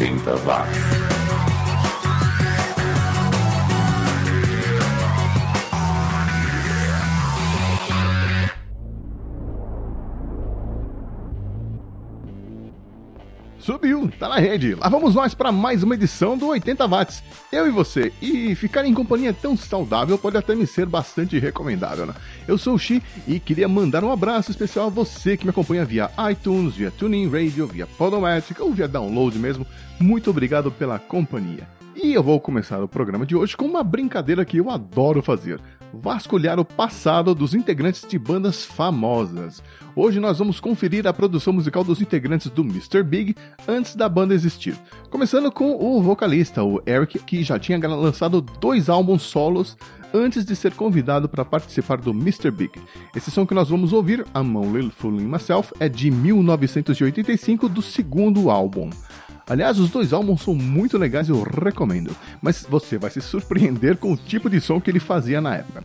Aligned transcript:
80 0.00 0.46
watts. 0.46 1.19
Tá 14.20 14.28
na 14.28 14.38
rede. 14.38 14.74
Lá 14.74 14.86
vamos 14.90 15.14
nós 15.14 15.32
para 15.32 15.50
mais 15.50 15.82
uma 15.82 15.94
edição 15.94 16.36
do 16.36 16.48
80 16.48 16.86
watts. 16.86 17.22
Eu 17.50 17.66
e 17.66 17.70
você. 17.70 18.12
E 18.20 18.54
ficar 18.54 18.84
em 18.84 18.92
companhia 18.92 19.32
tão 19.32 19.56
saudável 19.56 20.18
pode 20.18 20.36
até 20.36 20.54
me 20.54 20.66
ser 20.66 20.84
bastante 20.84 21.38
recomendável, 21.38 22.04
né? 22.04 22.14
Eu 22.46 22.58
sou 22.58 22.74
o 22.74 22.78
Xi 22.78 23.02
e 23.26 23.40
queria 23.40 23.66
mandar 23.66 24.04
um 24.04 24.12
abraço 24.12 24.50
especial 24.50 24.88
a 24.88 24.90
você 24.90 25.38
que 25.38 25.46
me 25.46 25.50
acompanha 25.50 25.86
via 25.86 26.10
iTunes, 26.30 26.74
via 26.74 26.90
Tuning 26.90 27.30
Radio, 27.30 27.66
via 27.66 27.86
Podomatic 27.86 28.60
ou 28.60 28.74
via 28.74 28.86
download 28.86 29.38
mesmo. 29.38 29.66
Muito 29.98 30.28
obrigado 30.28 30.70
pela 30.70 30.98
companhia. 30.98 31.66
E 31.96 32.12
eu 32.12 32.22
vou 32.22 32.38
começar 32.38 32.82
o 32.82 32.88
programa 32.88 33.24
de 33.24 33.34
hoje 33.34 33.56
com 33.56 33.64
uma 33.64 33.82
brincadeira 33.82 34.44
que 34.44 34.58
eu 34.58 34.70
adoro 34.70 35.22
fazer: 35.22 35.58
vasculhar 35.92 36.58
o 36.58 36.64
passado 36.64 37.34
dos 37.34 37.54
integrantes 37.54 38.06
de 38.08 38.18
bandas 38.18 38.64
famosas. 38.64 39.62
Hoje 39.94 40.20
nós 40.20 40.38
vamos 40.38 40.60
conferir 40.60 41.06
a 41.06 41.12
produção 41.12 41.52
musical 41.52 41.82
dos 41.82 42.00
integrantes 42.00 42.50
do 42.50 42.62
Mr. 42.62 43.02
Big 43.02 43.34
antes 43.66 43.94
da 43.94 44.08
banda 44.08 44.34
existir. 44.34 44.76
Começando 45.10 45.50
com 45.50 45.74
o 45.74 46.00
vocalista, 46.00 46.62
o 46.62 46.80
Eric, 46.86 47.18
que 47.20 47.42
já 47.42 47.58
tinha 47.58 47.78
lançado 47.88 48.40
dois 48.40 48.88
álbuns 48.88 49.22
solos 49.22 49.76
antes 50.12 50.44
de 50.44 50.56
ser 50.56 50.74
convidado 50.74 51.28
para 51.28 51.44
participar 51.44 51.98
do 51.98 52.10
Mr. 52.10 52.50
Big. 52.50 52.72
Esse 53.14 53.30
som 53.30 53.46
que 53.46 53.54
nós 53.54 53.68
vamos 53.68 53.92
ouvir, 53.92 54.24
Among 54.34 54.72
Little 54.72 54.90
Fooling 54.90 55.26
Myself, 55.26 55.72
é 55.78 55.88
de 55.88 56.10
1985 56.10 57.68
do 57.68 57.82
segundo 57.82 58.50
álbum. 58.50 58.90
Aliás, 59.50 59.80
os 59.80 59.90
dois 59.90 60.12
álbuns 60.12 60.42
são 60.42 60.54
muito 60.54 60.96
legais 60.96 61.28
e 61.28 61.32
eu 61.32 61.42
recomendo, 61.42 62.14
mas 62.40 62.64
você 62.70 62.96
vai 62.96 63.10
se 63.10 63.20
surpreender 63.20 63.96
com 63.96 64.12
o 64.12 64.16
tipo 64.16 64.48
de 64.48 64.60
som 64.60 64.80
que 64.80 64.88
ele 64.88 65.00
fazia 65.00 65.40
na 65.40 65.56
época. 65.56 65.82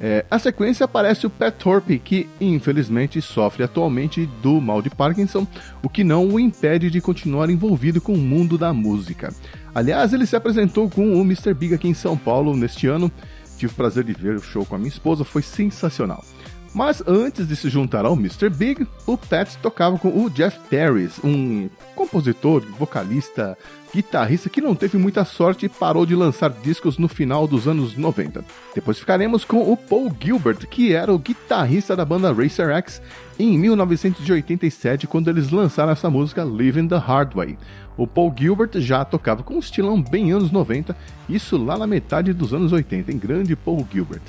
É, 0.00 0.24
a 0.30 0.38
sequência 0.38 0.84
aparece 0.84 1.26
o 1.26 1.30
Pat 1.30 1.52
Thorpe, 1.56 1.98
que 1.98 2.28
infelizmente 2.40 3.20
sofre 3.20 3.64
atualmente 3.64 4.26
do 4.40 4.60
mal 4.60 4.80
de 4.80 4.90
Parkinson, 4.90 5.44
o 5.82 5.88
que 5.88 6.04
não 6.04 6.28
o 6.28 6.38
impede 6.38 6.88
de 6.88 7.00
continuar 7.00 7.50
envolvido 7.50 8.00
com 8.00 8.12
o 8.12 8.16
mundo 8.16 8.56
da 8.56 8.72
música. 8.72 9.34
Aliás, 9.74 10.12
ele 10.12 10.24
se 10.24 10.36
apresentou 10.36 10.88
com 10.88 11.20
o 11.20 11.22
Mr. 11.22 11.52
Big 11.52 11.74
aqui 11.74 11.88
em 11.88 11.94
São 11.94 12.16
Paulo 12.16 12.56
neste 12.56 12.86
ano. 12.86 13.10
Tive 13.58 13.72
o 13.72 13.76
prazer 13.76 14.04
de 14.04 14.12
ver 14.12 14.36
o 14.36 14.40
show 14.40 14.64
com 14.64 14.76
a 14.76 14.78
minha 14.78 14.88
esposa, 14.88 15.24
foi 15.24 15.42
sensacional. 15.42 16.24
Mas 16.72 17.02
antes 17.06 17.48
de 17.48 17.56
se 17.56 17.68
juntar 17.68 18.04
ao 18.04 18.14
Mr. 18.14 18.48
Big, 18.48 18.86
o 19.04 19.16
Pat 19.16 19.56
tocava 19.56 19.98
com 19.98 20.24
o 20.24 20.30
Jeff 20.30 20.56
Terry, 20.68 21.10
um 21.24 21.68
compositor, 21.96 22.62
vocalista, 22.78 23.58
guitarrista 23.92 24.48
que 24.48 24.60
não 24.60 24.74
teve 24.76 24.96
muita 24.96 25.24
sorte 25.24 25.66
e 25.66 25.68
parou 25.68 26.06
de 26.06 26.14
lançar 26.14 26.50
discos 26.50 26.96
no 26.96 27.08
final 27.08 27.48
dos 27.48 27.66
anos 27.66 27.96
90. 27.96 28.44
Depois 28.72 29.00
ficaremos 29.00 29.44
com 29.44 29.70
o 29.70 29.76
Paul 29.76 30.14
Gilbert, 30.18 30.68
que 30.68 30.92
era 30.92 31.12
o 31.12 31.18
guitarrista 31.18 31.96
da 31.96 32.04
banda 32.04 32.32
Racer 32.32 32.70
X 32.70 33.02
em 33.36 33.58
1987, 33.58 35.08
quando 35.08 35.28
eles 35.28 35.50
lançaram 35.50 35.90
essa 35.90 36.08
música 36.08 36.44
Living 36.44 36.86
the 36.86 36.98
Hard 36.98 37.34
Way. 37.34 37.58
O 37.96 38.06
Paul 38.06 38.32
Gilbert 38.38 38.70
já 38.76 39.04
tocava 39.04 39.42
com 39.42 39.54
um 39.54 39.58
estilão 39.58 40.00
bem 40.00 40.30
anos 40.30 40.52
90, 40.52 40.96
isso 41.28 41.56
lá 41.56 41.76
na 41.76 41.86
metade 41.86 42.32
dos 42.32 42.54
anos 42.54 42.72
80, 42.72 43.10
em 43.10 43.18
grande 43.18 43.56
Paul 43.56 43.84
Gilbert. 43.92 44.22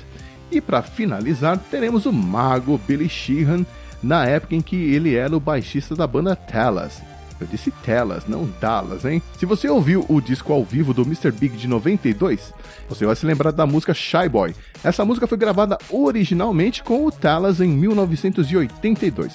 E 0.52 0.60
para 0.60 0.82
finalizar, 0.82 1.58
teremos 1.70 2.04
o 2.04 2.12
mago 2.12 2.78
Billy 2.86 3.08
Sheehan, 3.08 3.64
na 4.02 4.26
época 4.26 4.54
em 4.54 4.60
que 4.60 4.76
ele 4.76 5.14
era 5.14 5.34
o 5.34 5.40
baixista 5.40 5.96
da 5.96 6.06
banda 6.06 6.36
Talas. 6.36 7.00
Eu 7.40 7.46
disse 7.46 7.70
Telas, 7.70 8.26
não 8.28 8.46
Dallas, 8.60 9.06
hein? 9.06 9.22
Se 9.38 9.46
você 9.46 9.66
ouviu 9.66 10.04
o 10.10 10.20
disco 10.20 10.52
ao 10.52 10.62
vivo 10.62 10.92
do 10.92 11.02
Mr. 11.02 11.32
Big 11.32 11.56
de 11.56 11.66
92, 11.66 12.52
você 12.86 13.06
vai 13.06 13.16
se 13.16 13.24
lembrar 13.24 13.50
da 13.50 13.66
música 13.66 13.94
Shy 13.94 14.28
Boy. 14.28 14.54
Essa 14.84 15.06
música 15.06 15.26
foi 15.26 15.38
gravada 15.38 15.78
originalmente 15.90 16.82
com 16.84 17.06
o 17.06 17.10
Talas 17.10 17.58
em 17.58 17.68
1982. 17.68 19.32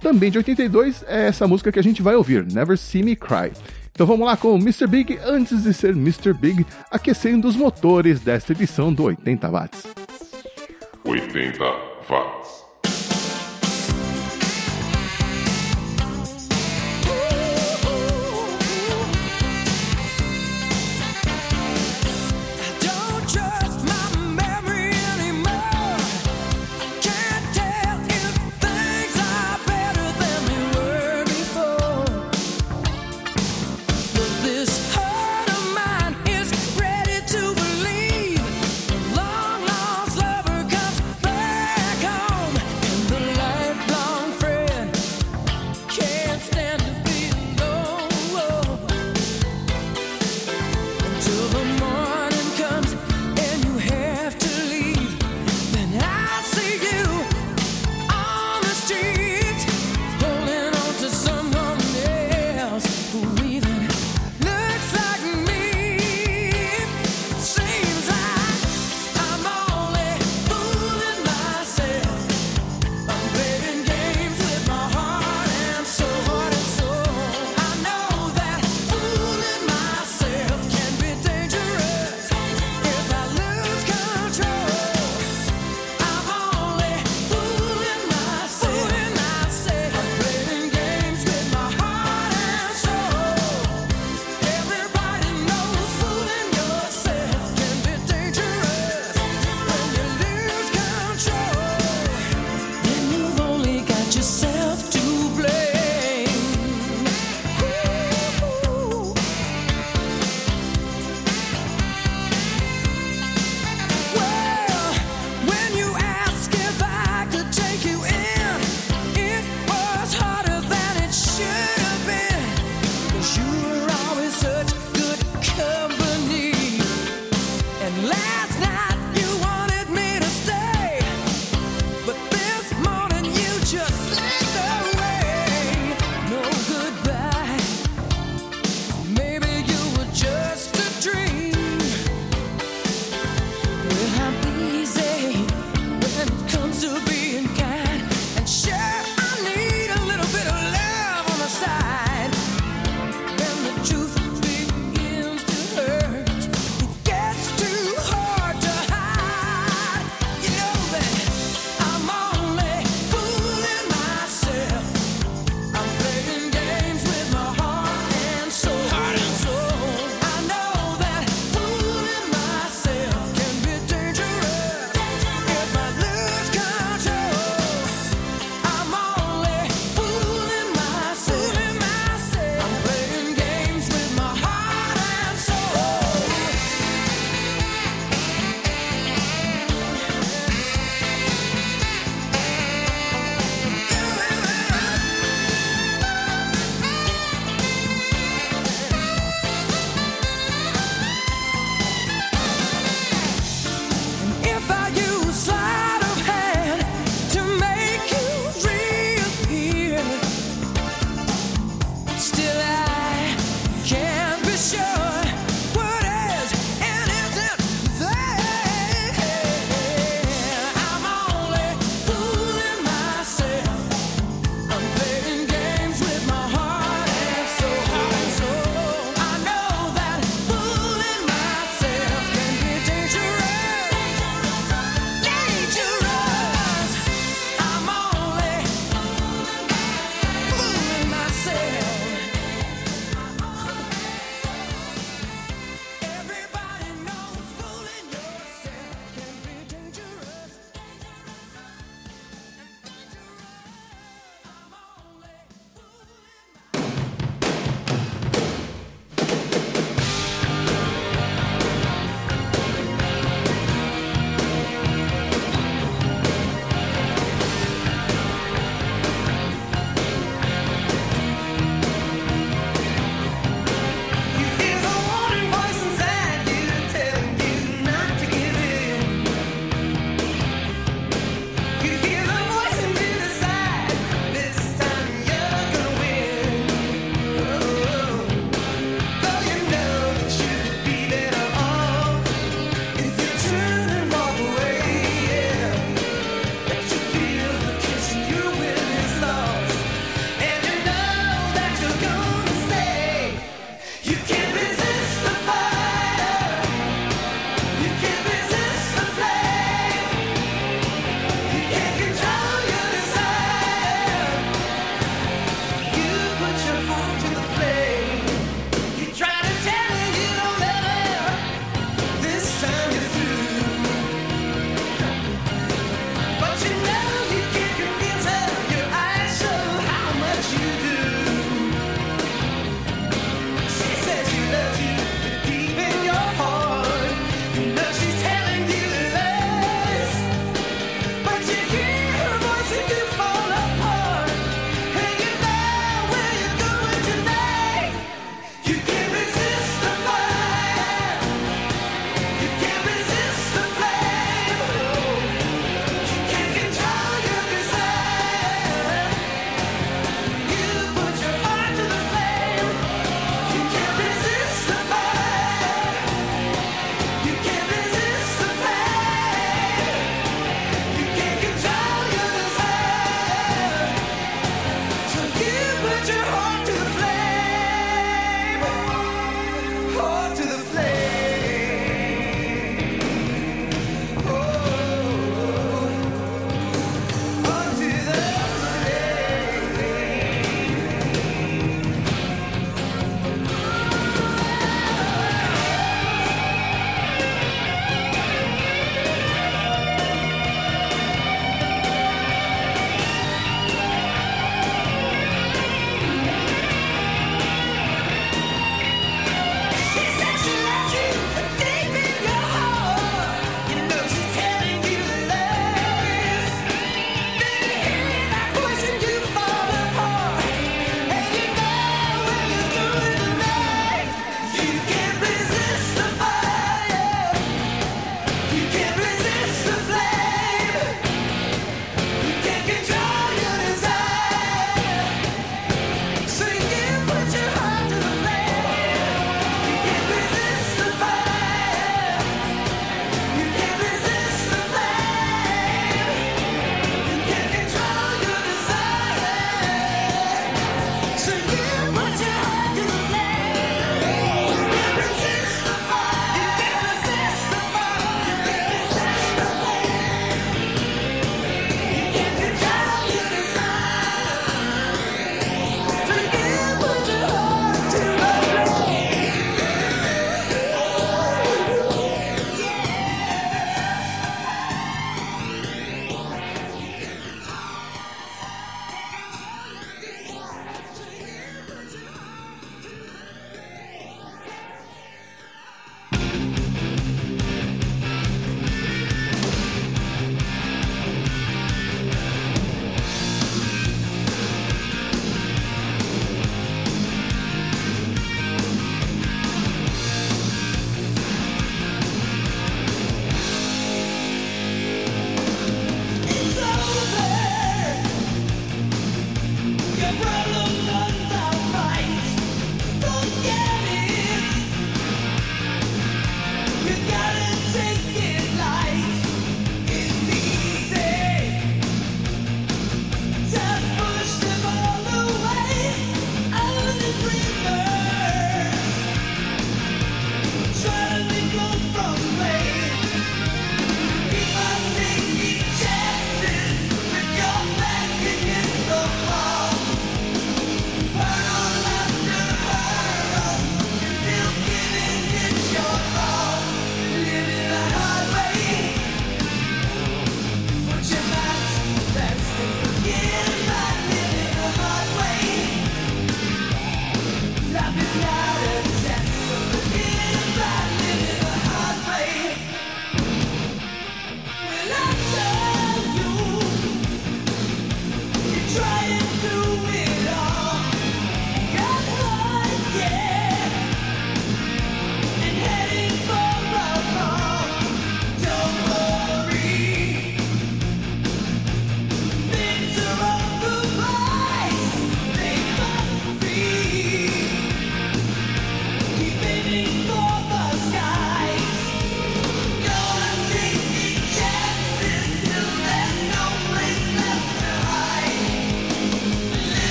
Também 0.00 0.30
de 0.30 0.38
82 0.38 1.04
é 1.06 1.26
essa 1.26 1.46
música 1.46 1.70
que 1.70 1.78
a 1.78 1.82
gente 1.82 2.00
vai 2.00 2.16
ouvir, 2.16 2.44
Never 2.50 2.78
See 2.78 3.02
Me 3.02 3.14
Cry. 3.14 3.52
Então 3.92 4.06
vamos 4.06 4.26
lá 4.26 4.34
com 4.34 4.54
o 4.54 4.58
Mr. 4.58 4.86
Big 4.86 5.18
antes 5.24 5.62
de 5.62 5.74
ser 5.74 5.90
Mr. 5.90 6.32
Big, 6.32 6.66
aquecendo 6.90 7.46
os 7.46 7.54
motores 7.54 8.20
desta 8.20 8.52
edição 8.52 8.92
do 8.92 9.04
80 9.04 9.48
watts. 9.48 9.84
80 11.06 11.58
watts. 12.08 12.63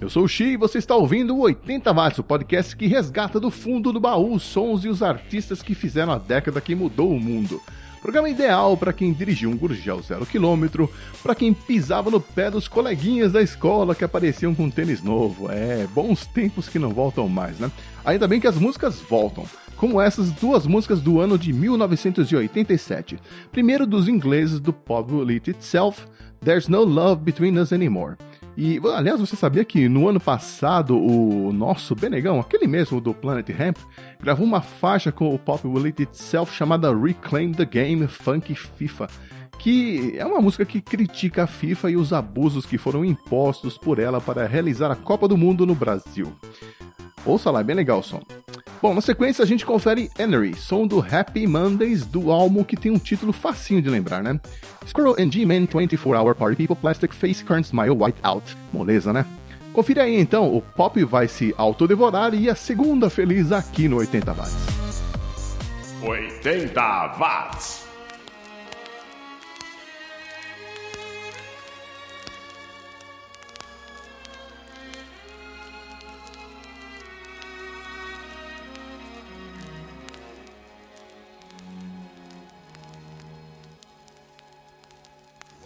Eu 0.00 0.10
sou 0.10 0.24
o 0.24 0.28
Xi 0.28 0.44
e 0.44 0.56
você 0.56 0.78
está 0.78 0.94
ouvindo 0.94 1.34
o 1.34 1.40
80 1.40 1.92
Watts, 1.92 2.18
o 2.18 2.22
podcast 2.22 2.76
que 2.76 2.86
resgata 2.86 3.40
do 3.40 3.50
fundo 3.50 3.92
do 3.92 3.98
baú 3.98 4.34
os 4.34 4.42
sons 4.42 4.84
e 4.84 4.88
os 4.88 5.02
artistas 5.02 5.62
que 5.62 5.74
fizeram 5.74 6.12
a 6.12 6.18
década 6.18 6.60
que 6.60 6.74
mudou 6.74 7.10
o 7.10 7.20
mundo. 7.20 7.60
Programa 8.02 8.28
ideal 8.28 8.76
para 8.76 8.92
quem 8.92 9.12
dirigiu 9.12 9.50
um 9.50 9.56
Gurgel 9.56 10.02
zero 10.02 10.24
quilômetro, 10.24 10.90
para 11.22 11.34
quem 11.34 11.52
pisava 11.52 12.10
no 12.10 12.20
pé 12.20 12.50
dos 12.50 12.68
coleguinhas 12.68 13.32
da 13.32 13.42
escola 13.42 13.94
que 13.94 14.04
apareciam 14.04 14.54
com 14.54 14.70
tênis 14.70 15.02
novo. 15.02 15.50
É, 15.50 15.86
bons 15.88 16.26
tempos 16.26 16.68
que 16.68 16.78
não 16.78 16.90
voltam 16.90 17.28
mais, 17.28 17.58
né? 17.58 17.70
Ainda 18.04 18.28
bem 18.28 18.40
que 18.40 18.46
as 18.46 18.56
músicas 18.56 19.00
voltam, 19.00 19.44
como 19.76 20.00
essas 20.00 20.30
duas 20.30 20.66
músicas 20.66 21.00
do 21.00 21.18
ano 21.18 21.38
de 21.38 21.52
1987. 21.52 23.18
Primeiro 23.50 23.86
dos 23.86 24.06
ingleses 24.06 24.60
do 24.60 24.72
Pop 24.72 25.10
Eat 25.32 25.50
Itself, 25.50 26.06
There's 26.44 26.68
No 26.68 26.84
Love 26.84 27.22
Between 27.22 27.58
Us 27.58 27.72
Anymore. 27.72 28.16
E, 28.60 28.80
aliás, 28.92 29.20
você 29.20 29.36
sabia 29.36 29.64
que 29.64 29.88
no 29.88 30.08
ano 30.08 30.18
passado 30.18 30.98
o 30.98 31.52
nosso 31.52 31.94
Benegão, 31.94 32.40
aquele 32.40 32.66
mesmo 32.66 33.00
do 33.00 33.14
Planet 33.14 33.48
Hemp, 33.50 33.76
gravou 34.20 34.44
uma 34.44 34.60
faixa 34.60 35.12
com 35.12 35.32
o 35.32 35.38
Pop 35.38 35.64
Will 35.64 35.86
It 35.86 36.02
Itself 36.02 36.52
chamada 36.52 36.92
Reclaim 36.92 37.52
the 37.52 37.64
Game 37.64 38.08
Funk 38.08 38.52
FIFA, 38.52 39.06
que 39.60 40.14
é 40.18 40.26
uma 40.26 40.40
música 40.40 40.64
que 40.64 40.80
critica 40.80 41.44
a 41.44 41.46
FIFA 41.46 41.92
e 41.92 41.96
os 41.96 42.12
abusos 42.12 42.66
que 42.66 42.76
foram 42.76 43.04
impostos 43.04 43.78
por 43.78 44.00
ela 44.00 44.20
para 44.20 44.44
realizar 44.48 44.90
a 44.90 44.96
Copa 44.96 45.28
do 45.28 45.36
Mundo 45.36 45.64
no 45.64 45.76
Brasil. 45.76 46.32
Ouça 47.28 47.50
lá, 47.50 47.60
é 47.60 47.64
bem 47.64 47.76
legal 47.76 47.98
o 47.98 48.02
som. 48.02 48.22
Bom, 48.80 48.94
na 48.94 49.02
sequência 49.02 49.42
a 49.42 49.46
gente 49.46 49.66
confere 49.66 50.10
Enery, 50.18 50.54
som 50.54 50.86
do 50.86 51.00
Happy 51.00 51.46
Mondays 51.46 52.06
do 52.06 52.30
álbum 52.30 52.64
que 52.64 52.76
tem 52.76 52.90
um 52.90 52.98
título 52.98 53.32
facinho 53.32 53.82
de 53.82 53.90
lembrar, 53.90 54.22
né? 54.22 54.40
Squirrel 54.86 55.16
and 55.18 55.30
G-Man 55.30 55.66
24 55.66 56.16
Hour 56.16 56.34
Party 56.34 56.56
People 56.56 56.76
Plastic 56.76 57.12
Face 57.12 57.44
Current 57.44 57.66
Smile 57.66 57.90
White 57.90 58.18
Out. 58.22 58.56
Moleza, 58.72 59.12
né? 59.12 59.26
Confira 59.74 60.04
aí 60.04 60.18
então, 60.18 60.56
o 60.56 60.62
pop 60.62 61.04
vai 61.04 61.28
se 61.28 61.54
autodevorar 61.58 62.32
e 62.34 62.48
a 62.48 62.54
segunda 62.54 63.10
feliz 63.10 63.52
aqui 63.52 63.88
no 63.88 63.96
80 63.98 64.32
Watts. 64.32 64.56
80 66.02 67.16
watts. 67.18 67.87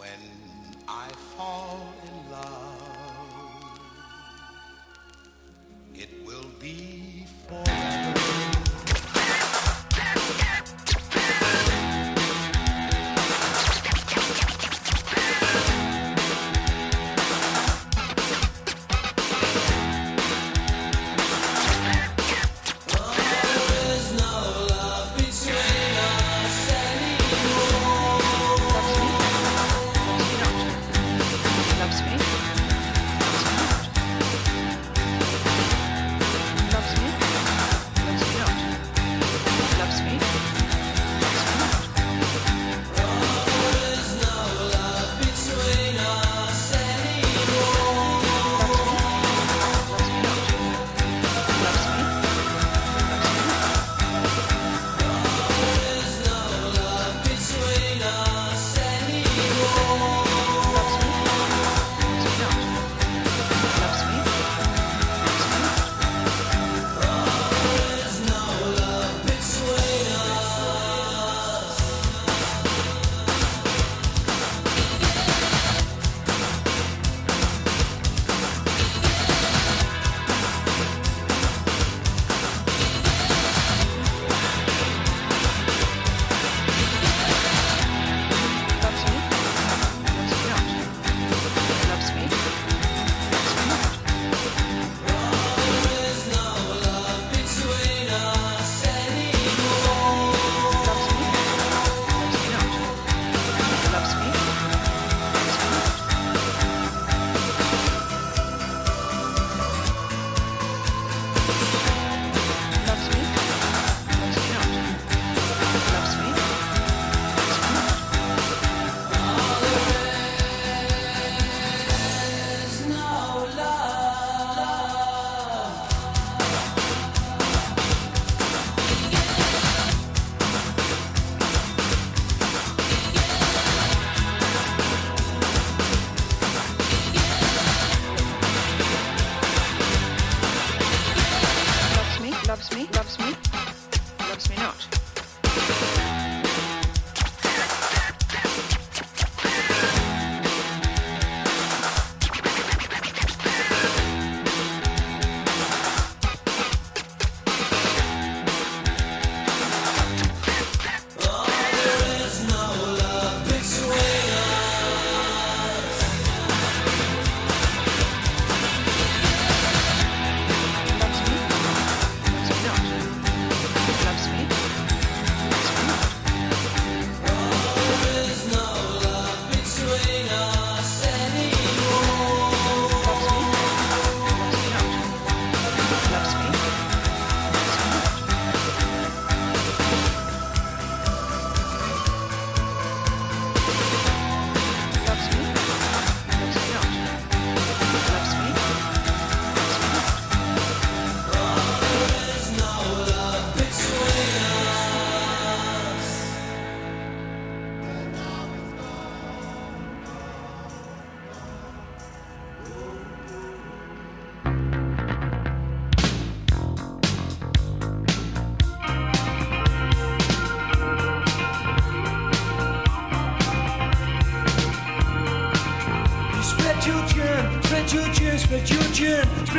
When 0.03 0.23
I 0.85 1.07
fall 1.37 1.93
in 2.03 2.31
love, 2.31 3.79
it 5.95 6.09
will 6.25 6.49
be 6.59 7.25
for. 7.47 7.72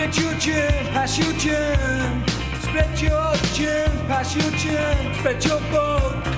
Spread 0.05 0.19
your 0.19 0.35
germ, 0.35 0.87
pass 0.93 1.19
your 1.19 1.33
germ. 1.39 2.25
Spread 2.61 3.01
your 3.01 3.35
germ, 3.55 4.07
pass 4.07 4.37
your 4.37 4.51
germ. 4.51 5.15
Spread 5.15 5.43
your 5.43 5.61
bug. 5.73 6.34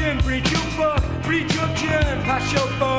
Spread 0.00 0.14
your 0.14 0.14
germ, 0.14 0.18
breed 0.24 0.50
your 0.50 0.76
bug, 0.76 1.22
breed 1.22 1.54
your 1.54 1.66
germ, 1.76 2.22
pass 2.22 2.52
your 2.52 2.66
bug. 2.78 2.89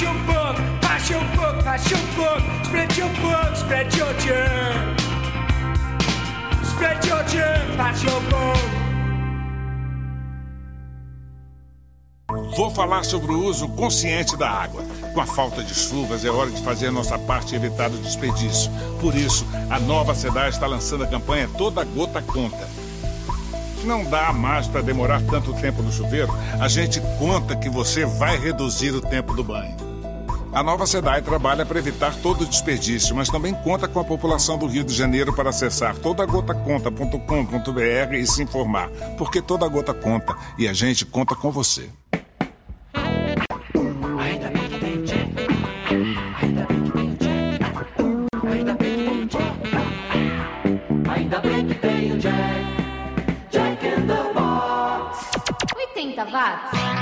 Your 0.00 0.12
book, 0.26 0.56
pass 0.80 1.10
your 1.10 1.20
book, 1.36 1.64
pass 1.64 1.90
your 1.90 2.00
book. 2.16 2.40
Spread 2.64 2.96
your 2.96 3.08
book, 3.20 3.56
spread 3.56 3.94
your 3.96 4.12
germ. 4.20 4.85
Spread 6.76 7.06
your 7.06 7.24
germ, 7.26 7.76
pass 7.78 8.04
your 8.04 8.20
book. 8.28 8.56
Vou 12.54 12.70
falar 12.70 13.02
sobre 13.02 13.32
o 13.32 13.44
uso 13.44 13.66
consciente 13.68 14.36
da 14.36 14.50
água. 14.50 14.82
Com 15.14 15.20
a 15.22 15.26
falta 15.26 15.62
de 15.62 15.74
chuvas, 15.74 16.22
é 16.22 16.30
hora 16.30 16.50
de 16.50 16.62
fazer 16.62 16.88
a 16.88 16.92
nossa 16.92 17.18
parte 17.18 17.54
e 17.54 17.56
evitar 17.56 17.90
o 17.90 17.96
desperdício. 17.96 18.70
Por 19.00 19.14
isso, 19.14 19.46
a 19.70 19.80
nova 19.80 20.14
SEDAI 20.14 20.50
está 20.50 20.66
lançando 20.66 21.04
a 21.04 21.06
campanha 21.06 21.48
Toda 21.56 21.82
Gota 21.82 22.20
Conta. 22.20 22.68
Não 23.84 24.04
dá 24.04 24.30
mais 24.34 24.66
para 24.66 24.82
demorar 24.82 25.22
tanto 25.22 25.54
tempo 25.54 25.82
no 25.82 25.90
chuveiro, 25.90 26.32
a 26.60 26.68
gente 26.68 27.00
conta 27.18 27.56
que 27.56 27.70
você 27.70 28.04
vai 28.04 28.36
reduzir 28.38 28.90
o 28.90 29.00
tempo 29.00 29.32
do 29.32 29.42
banho. 29.42 29.85
A 30.52 30.62
nova 30.62 30.86
SEDAI 30.86 31.20
trabalha 31.22 31.66
para 31.66 31.78
evitar 31.78 32.14
todo 32.22 32.42
o 32.42 32.46
desperdício, 32.46 33.14
mas 33.14 33.28
também 33.28 33.52
conta 33.52 33.86
com 33.86 34.00
a 34.00 34.04
população 34.04 34.56
do 34.56 34.66
Rio 34.66 34.82
de 34.84 34.94
Janeiro 34.94 35.34
para 35.34 35.50
acessar 35.50 35.94
todagotaconta.com.br 35.96 38.14
e 38.14 38.26
se 38.26 38.42
informar, 38.42 38.88
porque 39.18 39.42
toda 39.42 39.68
gota 39.68 39.92
conta 39.92 40.34
e 40.58 40.66
a 40.66 40.72
gente 40.72 41.04
conta 41.04 41.34
com 41.34 41.50
você. 41.50 41.90
Ainda 44.18 44.48
bem 44.50 44.68
que 44.68 44.78
tem 44.78 44.98
o 44.98 45.02
Jack. 45.04 45.34
Ainda 46.42 46.64
bem 46.66 46.82
que 46.82 46.90
tem 46.90 47.10
o 47.10 47.16
Jack. 47.16 47.58
Ainda 48.48 48.74
bem 48.74 48.96
que 48.96 49.04
tem 49.04 49.22
o 49.22 49.26
Jack. 49.26 49.56
Ainda 51.10 51.38
bem 51.40 51.66
que 51.66 51.74
tem 51.74 52.12
o 52.12 52.18
Jack. 52.18 52.64
Jack 53.50 53.86
in 53.86 54.06
the 54.06 54.32
box. 54.32 55.28
80 55.94 56.24
watts. 56.24 56.95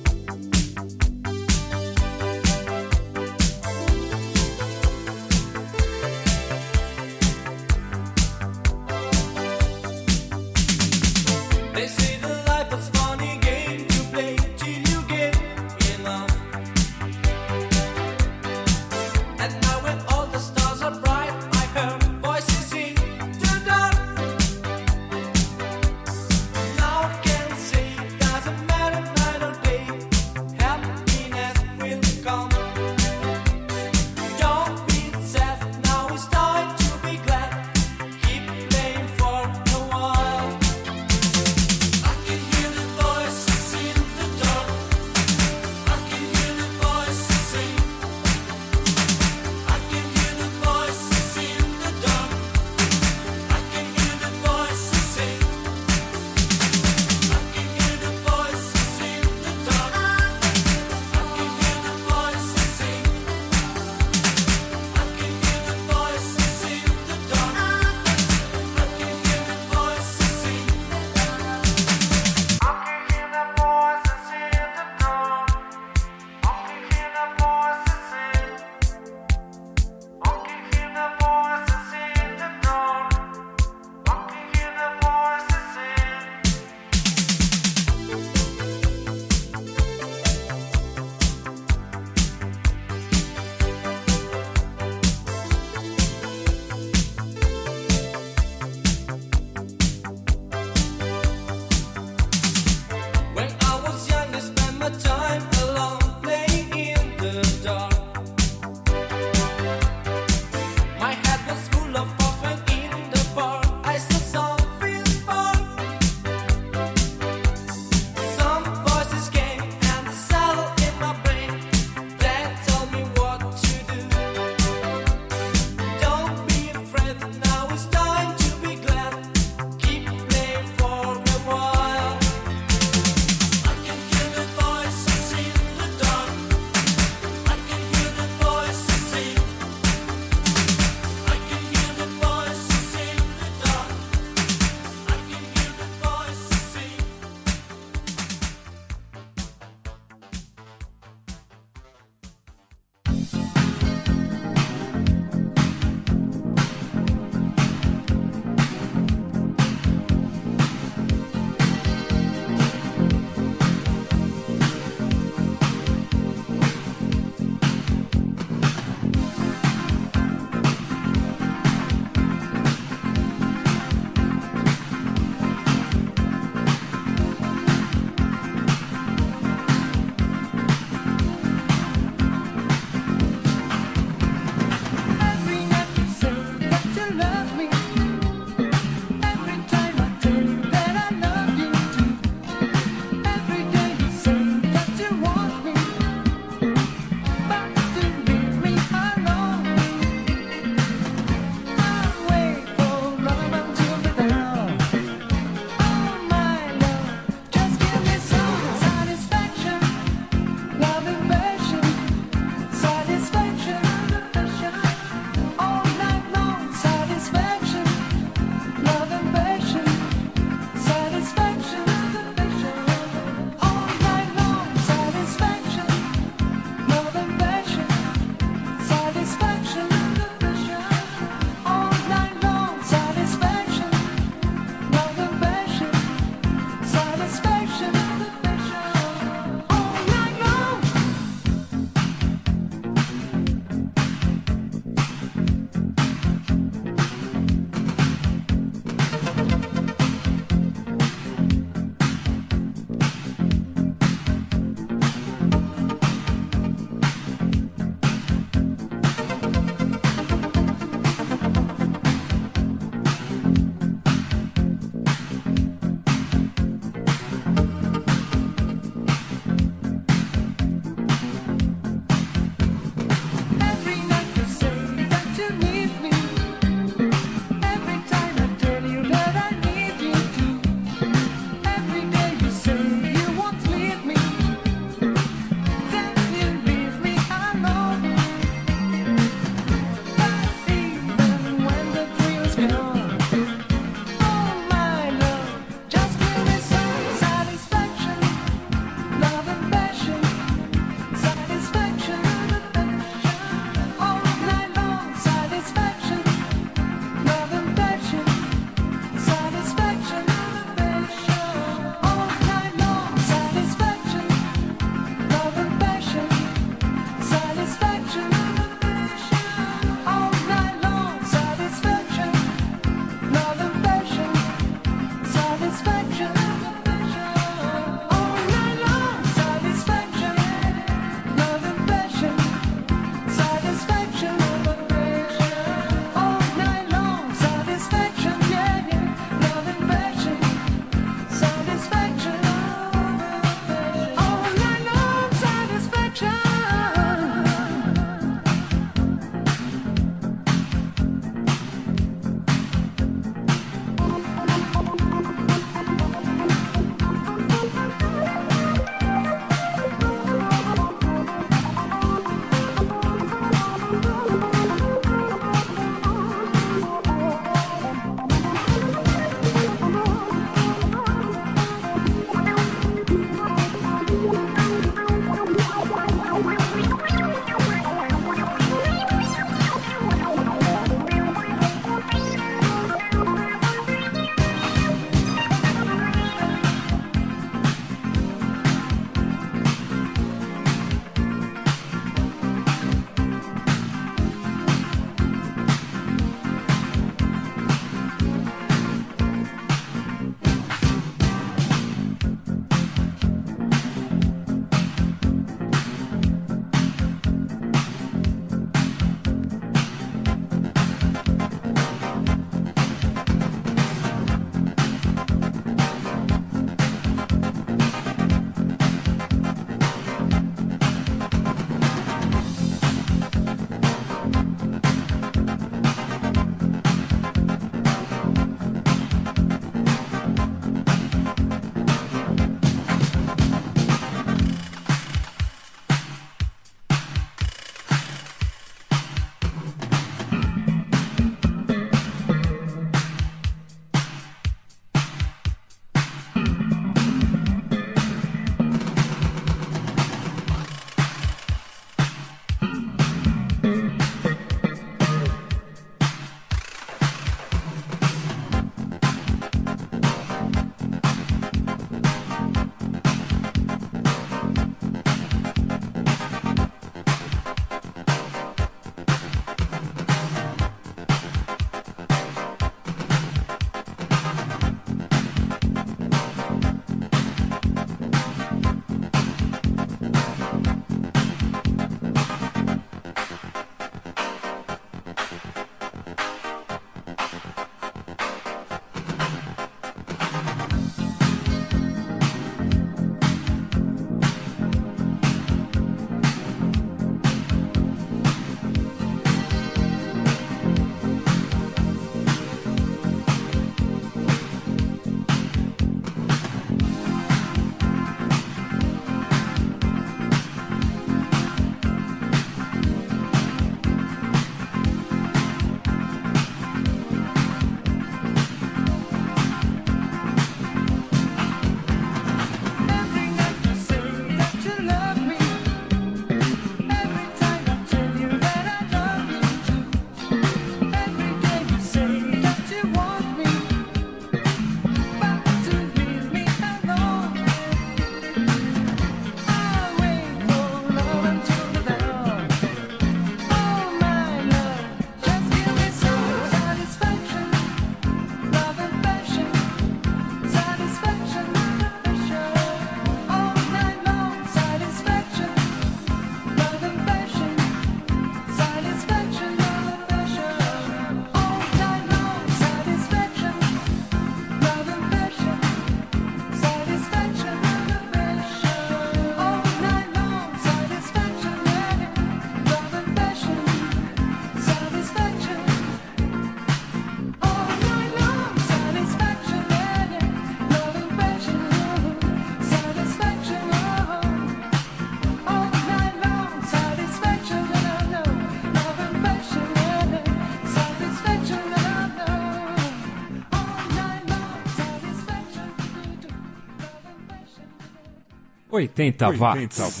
80 598.78 599.30
watts. 599.32 600.00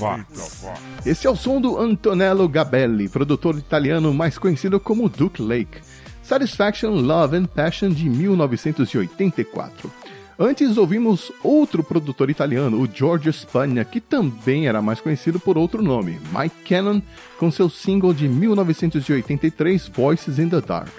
Esse 1.04 1.26
é 1.26 1.30
o 1.30 1.36
som 1.36 1.60
do 1.60 1.78
Antonello 1.78 2.48
Gabelli, 2.48 3.08
produtor 3.08 3.56
italiano 3.58 4.14
mais 4.14 4.38
conhecido 4.38 4.78
como 4.78 5.08
Duke 5.08 5.42
Lake. 5.42 5.80
Satisfaction, 6.22 6.90
Love 6.90 7.36
and 7.36 7.46
Passion 7.46 7.90
de 7.90 8.08
1984. 8.08 9.90
Antes 10.38 10.76
ouvimos 10.76 11.32
outro 11.42 11.82
produtor 11.82 12.30
italiano, 12.30 12.80
o 12.80 12.86
Giorgio 12.86 13.32
Spagna, 13.32 13.84
que 13.84 14.00
também 14.00 14.68
era 14.68 14.80
mais 14.80 15.00
conhecido 15.00 15.40
por 15.40 15.58
outro 15.58 15.82
nome, 15.82 16.20
Mike 16.32 16.62
Cannon, 16.68 17.02
com 17.38 17.50
seu 17.50 17.68
single 17.68 18.14
de 18.14 18.28
1983, 18.28 19.88
Voices 19.88 20.38
in 20.38 20.48
the 20.48 20.60
Dark. 20.60 20.92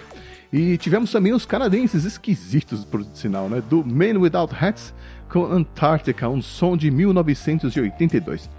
E 0.51 0.77
tivemos 0.77 1.11
também 1.11 1.31
os 1.31 1.45
canadenses 1.45 2.05
esquisitos, 2.05 2.83
por 2.83 3.05
sinal, 3.13 3.47
né? 3.47 3.61
Do 3.69 3.85
Man 3.85 4.19
Without 4.19 4.53
Hats 4.53 4.93
com 5.29 5.45
Antarctica, 5.45 6.27
um 6.27 6.41
som 6.41 6.75
de 6.75 6.89
1982. 6.89 8.49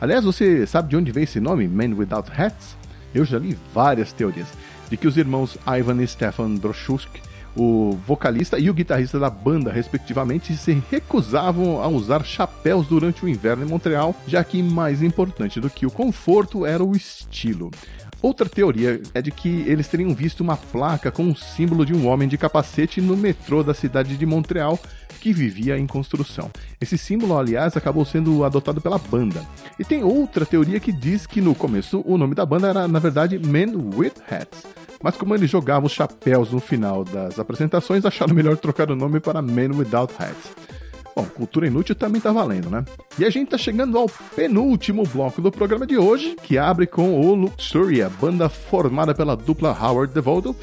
Aliás, 0.00 0.24
você 0.24 0.66
sabe 0.66 0.88
de 0.88 0.96
onde 0.96 1.10
veio 1.10 1.24
esse 1.24 1.40
nome, 1.40 1.66
Man 1.66 1.96
Without 1.96 2.30
Hats? 2.30 2.76
Eu 3.12 3.24
já 3.24 3.38
li 3.38 3.58
várias 3.74 4.12
teorias 4.12 4.46
de 4.88 4.96
que 4.96 5.08
os 5.08 5.16
irmãos 5.16 5.58
Ivan 5.66 6.02
e 6.02 6.06
Stefan 6.06 6.54
Broschusk, 6.56 7.10
o 7.56 7.98
vocalista 8.06 8.58
e 8.58 8.70
o 8.70 8.74
guitarrista 8.74 9.18
da 9.18 9.28
banda, 9.28 9.72
respectivamente, 9.72 10.56
se 10.56 10.82
recusavam 10.90 11.82
a 11.82 11.88
usar 11.88 12.24
chapéus 12.24 12.86
durante 12.86 13.24
o 13.24 13.28
inverno 13.28 13.64
em 13.64 13.68
Montreal, 13.68 14.14
já 14.26 14.42
que 14.44 14.62
mais 14.62 15.02
importante 15.02 15.60
do 15.60 15.68
que 15.68 15.84
o 15.84 15.90
conforto 15.90 16.64
era 16.64 16.84
o 16.84 16.94
estilo. 16.94 17.70
Outra 18.22 18.48
teoria 18.48 19.00
é 19.14 19.22
de 19.22 19.30
que 19.30 19.64
eles 19.66 19.88
teriam 19.88 20.14
visto 20.14 20.40
uma 20.40 20.56
placa 20.56 21.10
com 21.10 21.28
o 21.28 21.36
símbolo 21.36 21.86
de 21.86 21.94
um 21.94 22.06
homem 22.06 22.28
de 22.28 22.36
capacete 22.36 23.00
no 23.00 23.16
metrô 23.16 23.62
da 23.62 23.72
cidade 23.72 24.16
de 24.16 24.26
Montreal 24.26 24.78
que 25.20 25.32
vivia 25.32 25.78
em 25.78 25.86
construção. 25.86 26.50
Esse 26.80 26.98
símbolo, 26.98 27.38
aliás, 27.38 27.76
acabou 27.76 28.04
sendo 28.04 28.44
adotado 28.44 28.80
pela 28.80 28.98
banda. 28.98 29.44
E 29.78 29.84
tem 29.84 30.02
outra 30.02 30.44
teoria 30.44 30.80
que 30.80 30.92
diz 30.92 31.26
que 31.26 31.40
no 31.40 31.54
começo 31.54 32.02
o 32.06 32.18
nome 32.18 32.34
da 32.34 32.44
banda 32.44 32.68
era, 32.68 32.88
na 32.88 32.98
verdade, 32.98 33.38
Men 33.38 33.74
with 33.94 34.14
Hats. 34.30 34.64
Mas 35.02 35.16
como 35.16 35.34
eles 35.34 35.50
jogavam 35.50 35.86
os 35.86 35.92
chapéus 35.92 36.52
no 36.52 36.60
final 36.60 37.04
das 37.04 37.38
apresentações, 37.38 38.04
acharam 38.04 38.34
melhor 38.34 38.56
trocar 38.58 38.90
o 38.90 38.96
nome 38.96 39.18
para 39.18 39.40
Men 39.40 39.70
Without 39.70 40.12
Hats. 40.18 40.52
Bom, 41.14 41.24
cultura 41.24 41.66
inútil 41.66 41.94
também 41.94 42.20
tá 42.20 42.32
valendo, 42.32 42.70
né? 42.70 42.84
E 43.18 43.24
a 43.24 43.30
gente 43.30 43.50
tá 43.50 43.58
chegando 43.58 43.98
ao 43.98 44.08
penúltimo 44.08 45.02
bloco 45.04 45.42
do 45.42 45.50
programa 45.50 45.86
de 45.86 45.98
hoje, 45.98 46.36
que 46.42 46.56
abre 46.56 46.86
com 46.86 47.20
o 47.20 47.34
Luxuria, 47.34 48.08
banda 48.08 48.48
formada 48.48 49.14
pela 49.14 49.36
dupla 49.36 49.76
Howard 49.78 50.14
DeVoto, 50.14 50.54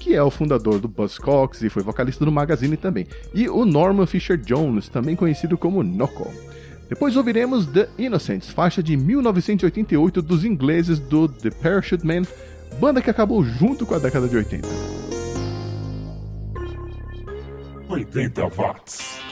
que 0.00 0.14
é 0.14 0.22
o 0.22 0.30
fundador 0.30 0.80
do 0.80 0.88
Buzzcocks 0.88 1.62
e 1.62 1.68
foi 1.68 1.82
vocalista 1.82 2.24
do 2.24 2.32
Magazine 2.32 2.76
também, 2.76 3.06
e 3.32 3.48
o 3.48 3.64
Norman 3.64 4.06
Fisher 4.06 4.36
Jones, 4.36 4.88
também 4.88 5.14
conhecido 5.14 5.56
como 5.56 5.82
Noco. 5.82 6.28
Depois 6.88 7.16
ouviremos 7.16 7.66
The 7.66 7.88
Innocents, 7.96 8.50
faixa 8.50 8.82
de 8.82 8.96
1988 8.96 10.20
dos 10.20 10.44
ingleses 10.44 10.98
do 10.98 11.28
The 11.28 11.50
Parachute 11.50 12.04
Man, 12.04 12.22
banda 12.80 13.00
que 13.00 13.08
acabou 13.08 13.44
junto 13.44 13.86
com 13.86 13.94
a 13.94 13.98
década 13.98 14.28
de 14.28 14.36
80. 14.36 14.68
80 17.88 18.46
watts. 18.56 19.31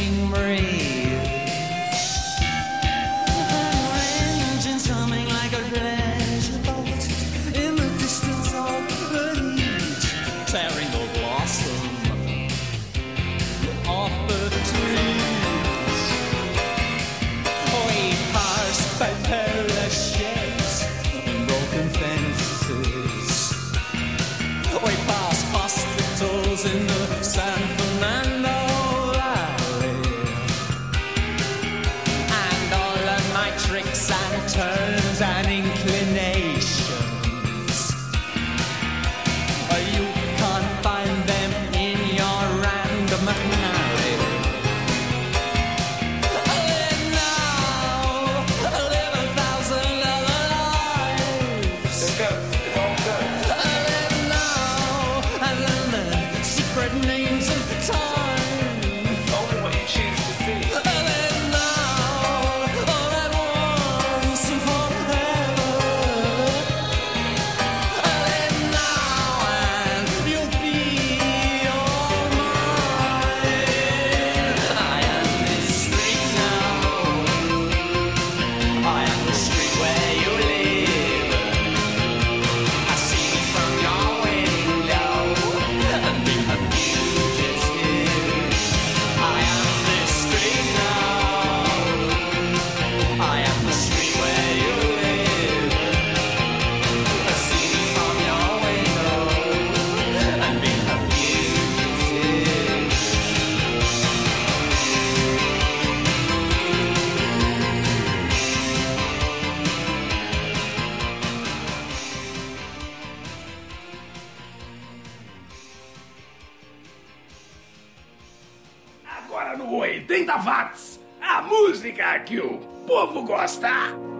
que 122.23 122.39
o 122.39 122.59
povo 122.87 123.23
gosta. 123.23 124.10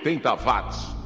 80 0.00 0.34
watts. 0.36 1.00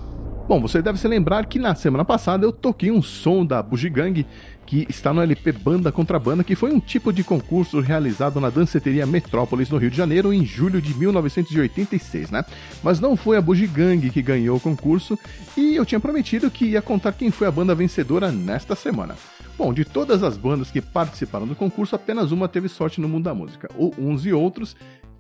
Bom, 0.47 0.61
você 0.61 0.83
deve 0.83 0.99
se 0.99 1.09
lembrar 1.09 1.47
que 1.47 1.59
na 1.59 1.75
semana 1.75 2.05
passada 2.05 2.45
eu 2.45 2.53
toquei 2.53 2.91
um 2.91 3.03
som 3.03 3.45
da 3.45 3.63
Bugigang 3.63 4.27
que 4.67 4.87
está 4.89 5.13
no 5.13 5.21
LP 5.21 5.53
Banda 5.53 5.91
Contra 5.91 6.19
Banda, 6.19 6.45
que 6.45 6.55
foi 6.55 6.73
um 6.73 6.81
tipo 6.81 7.13
de 7.13 7.25
concurso 7.25 7.81
realizado 7.81 8.41
na 8.41 8.51
danceteria 8.51 9.07
Metrópolis, 9.07 9.69
no 9.69 9.79
Rio 9.79 9.91
de 9.91 9.97
Janeiro, 9.97 10.33
em 10.33 10.45
julho 10.45 10.81
de 10.81 10.95
1986, 10.95 12.31
né? 12.31 12.45
Mas 12.83 13.01
não 13.01 13.17
foi 13.17 13.37
a 13.37 13.43
Bugigang 13.43 14.09
que 14.09 14.23
ganhou 14.23 14.57
o 14.57 14.61
concurso, 14.61 15.19
e 15.57 15.75
eu 15.75 15.85
tinha 15.85 16.01
prometido 16.01 16.51
que 16.51 16.67
ia 16.67 16.81
contar 16.81 17.13
quem 17.13 17.31
foi 17.31 17.47
a 17.47 17.51
banda 17.51 17.75
vencedora 17.75 18.33
nesta 18.33 18.75
semana. 18.75 19.17
Bom, 19.59 19.73
de 19.73 19.85
todas 19.85 20.23
as 20.23 20.37
bandas 20.37 20.71
que 20.71 20.81
participaram 20.81 21.47
do 21.47 21.55
concurso, 21.55 21.95
apenas 21.95 22.33
uma 22.33 22.49
teve 22.49 22.69
sorte 22.69 23.01
no 23.01 23.09
mundo 23.09 23.25
da 23.25 23.35
música. 23.35 23.69
O 23.77 23.93
Uns 23.99 24.25
e 24.25 24.33
Outros 24.33 24.75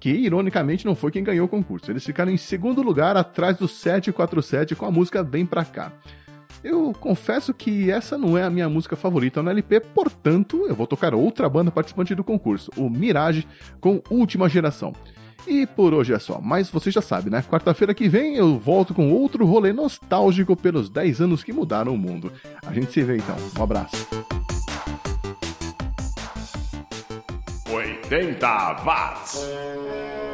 que 0.05 0.11
ironicamente 0.11 0.85
não 0.85 0.95
foi 0.95 1.11
quem 1.11 1.25
ganhou 1.25 1.47
o 1.47 1.49
concurso. 1.49 1.91
Eles 1.91 2.05
ficaram 2.05 2.31
em 2.31 2.37
segundo 2.37 2.83
lugar 2.83 3.17
atrás 3.17 3.57
do 3.57 3.67
747 3.67 4.75
com 4.75 4.85
a 4.85 4.91
música 4.91 5.23
Vem 5.23 5.47
Pra 5.47 5.65
Cá. 5.65 5.91
Eu 6.63 6.93
confesso 6.93 7.55
que 7.55 7.91
essa 7.91 8.19
não 8.19 8.37
é 8.37 8.43
a 8.43 8.51
minha 8.51 8.69
música 8.69 8.97
favorita 8.97 9.43
no 9.43 9.49
LP, 9.49 9.81
portanto, 9.81 10.67
eu 10.69 10.75
vou 10.75 10.87
tocar 10.87 11.15
outra 11.15 11.49
banda 11.49 11.71
participante 11.71 12.15
do 12.15 12.23
concurso, 12.23 12.71
o 12.77 12.91
Mirage, 12.91 13.49
com 13.81 14.03
Última 14.11 14.47
Geração. 14.47 14.93
E 15.47 15.67
por 15.67 15.95
hoje 15.95 16.13
é 16.13 16.19
só, 16.19 16.39
mas 16.39 16.69
você 16.69 16.91
já 16.91 17.01
sabe, 17.01 17.31
né? 17.31 17.43
Quarta-feira 17.43 17.95
que 17.95 18.07
vem 18.07 18.35
eu 18.37 18.59
volto 18.59 18.93
com 18.93 19.11
outro 19.11 19.47
rolê 19.47 19.73
nostálgico 19.73 20.55
pelos 20.55 20.91
10 20.91 21.23
anos 21.23 21.43
que 21.43 21.51
mudaram 21.51 21.95
o 21.95 21.99
mundo. 21.99 22.31
A 22.67 22.75
gente 22.75 22.93
se 22.93 23.03
vê 23.03 23.17
então. 23.17 23.37
Um 23.59 23.63
abraço. 23.63 24.07
80 28.11 28.85
watts. 28.85 30.34